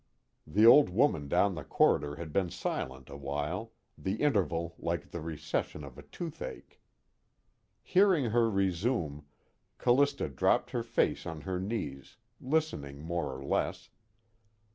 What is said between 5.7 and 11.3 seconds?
of a toothache. Hearing her resume, Callista dropped her face